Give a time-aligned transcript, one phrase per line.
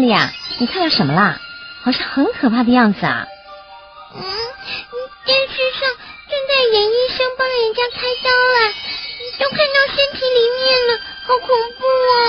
[0.00, 1.40] 你看到什么啦？
[1.82, 3.26] 好像很可怕的样子啊！
[4.14, 4.20] 嗯，
[5.24, 5.88] 电视上
[6.28, 8.72] 正在演医生帮人家开刀了，
[9.38, 11.46] 都看到身体里面了，好恐
[11.78, 12.20] 怖啊！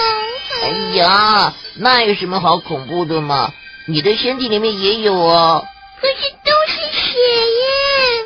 [0.61, 3.51] 哎呀，那有什么好恐怖的嘛？
[3.87, 5.65] 你的身体里面也有哦。
[5.99, 8.25] 可是都是血耶！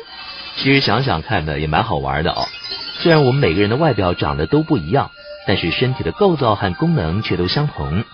[0.56, 2.46] 其实想想看呢，也蛮好玩的哦。
[3.00, 5.10] 虽然我们每个人的外表长得都不一样，
[5.46, 8.04] 但是身体的构造和功能却都相同。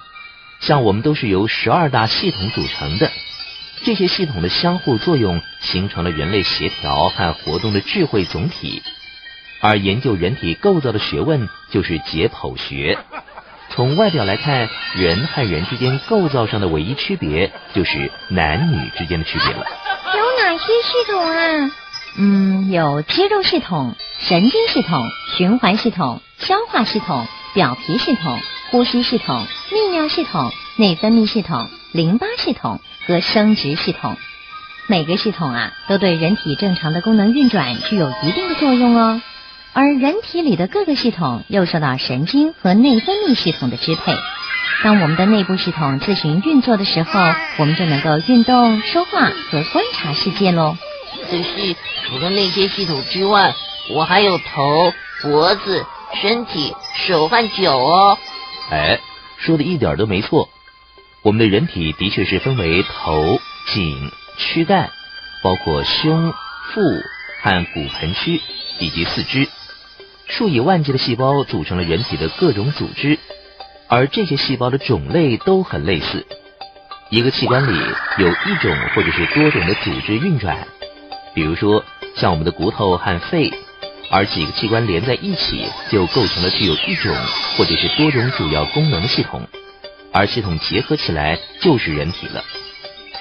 [0.61, 3.11] 像我们都是由十二大系统组成的，
[3.83, 8.83] 这些系统的相互作用形成了人类协调和活动的智慧总体。
[9.61, 12.99] 而研究人体构造的学问就是解剖学。
[13.71, 19.67] 从外表来看，人和人之间构造上的唯一区别就是男女之间的区别了。
[20.17, 21.71] 有哪些系统啊？
[22.19, 29.47] 嗯，有肌肉系统、神经系统、循环系统、消化系统、表皮系统、呼吸系统、
[30.05, 34.17] 泌系统、内分泌系统、淋巴系统和生殖系统。
[34.87, 39.23] 每个系统啊，都对人体正常的功能运转具有一定的作用哦。
[39.73, 44.17] 而人体里的各个系统又受到神经和内分泌系统的支配。
[44.83, 47.21] 当我们的内部系统自行运作的时候，
[47.59, 50.77] 我们就能够运动、说话和观察世界喽。
[51.31, 53.55] 可是除了那些系统之外，
[53.95, 55.85] 我还有头、脖子、
[56.21, 58.19] 身体、手和脚哦。
[58.71, 58.99] 哎，
[59.41, 60.49] 说的一点都没错。
[61.23, 63.41] 我们的人体的确是分为头、
[63.75, 64.91] 颈、躯干，
[65.43, 66.33] 包括胸、
[66.73, 66.81] 腹
[67.43, 68.41] 和骨盆区
[68.79, 69.49] 以及四肢。
[70.29, 73.19] 数以万计的细胞组成了人体的各种组织，
[73.89, 76.25] 而这些细胞的种类都很类似。
[77.11, 77.77] 一个器官里
[78.19, 80.69] 有一种或者是多种的组织运转，
[81.35, 83.53] 比如说像我们的骨头和肺，
[84.11, 87.15] 而几个器官连在一起，就构成了具有一种
[87.57, 89.47] 或者是多种主要功能系统，
[90.13, 92.43] 而系统结合起来就是人体了。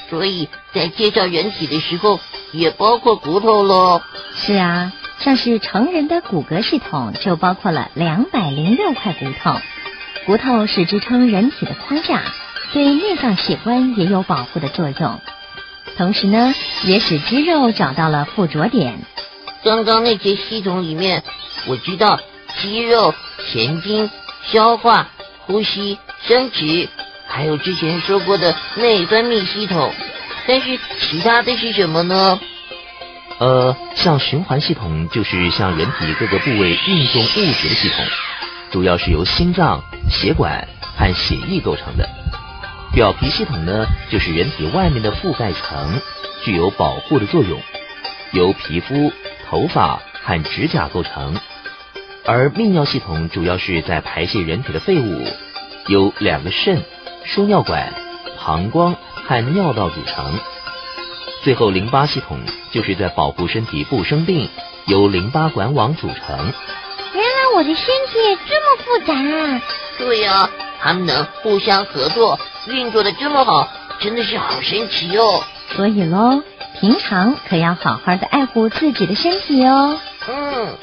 [0.09, 2.19] 所以在介绍人体的时候，
[2.51, 4.01] 也包括骨头喽。
[4.35, 4.91] 是啊。
[5.19, 9.53] 像是成人的骨骼系统就包括了两百零六块骨头，
[10.25, 12.23] 骨头是支撑人体的框架，
[12.71, 15.19] 对内脏器官也有保护的作用。
[15.97, 16.55] 同时呢，
[16.85, 19.01] 也使肌肉找到了附着点。
[19.63, 21.23] 刚刚那些系统里面，
[21.67, 22.19] 我知道
[22.57, 23.13] 肌肉、
[23.51, 24.09] 神经、
[24.45, 25.09] 消化、
[25.41, 26.87] 呼吸、生殖，
[27.27, 29.93] 还有之前说过的内分泌系统，
[30.47, 32.39] 但是其他的是什么呢？
[33.39, 38.05] 呃，像循环系统就是向人体各个部位运送物质的系统，
[38.71, 40.67] 主要是由心脏、血管
[40.97, 42.07] 和血液构成的。
[42.91, 46.01] 表皮系统呢，就是人体外面的覆盖层，
[46.43, 47.61] 具有保护的作用，
[48.31, 49.13] 由皮肤、
[49.49, 51.39] 头发和指甲构成。
[52.25, 55.27] 而泌尿系统主要是在排泄人体的废物，
[55.87, 56.83] 由两个肾、
[57.23, 57.91] 输尿管、
[58.39, 58.95] 膀胱
[59.27, 60.39] 和尿道组成。
[61.41, 62.39] 最后，淋巴系统
[62.71, 64.49] 就是在保护身体不生病，
[64.85, 66.53] 由淋巴管网组成。
[67.13, 69.61] 原来我的身体这么复杂。
[69.97, 70.49] 对呀，
[70.79, 72.37] 他们能互相合作，
[72.67, 73.67] 运作的这么好，
[73.99, 75.41] 真的是好神奇哦。
[75.69, 76.43] 所以喽，
[76.79, 79.99] 平常可要好好的爱护自己的身体哦。
[80.29, 80.77] 嗯。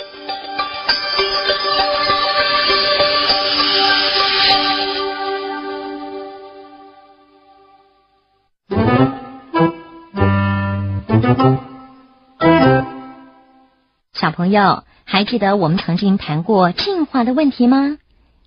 [14.12, 17.96] 小朋友，还记得我们曾经谈过进化的问题吗？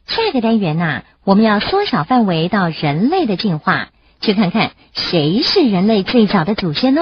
[0.06, 3.88] 下个单元呐，我们要缩小范围到人类的进化，
[4.22, 7.02] 去看看谁是人类最早的祖先哦。